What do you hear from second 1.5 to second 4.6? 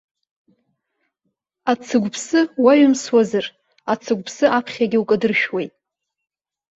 Ацыгәԥсы уаҩымсуазар, ацыгәԥсы